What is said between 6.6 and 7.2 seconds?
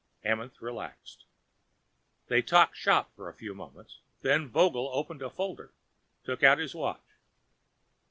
watch.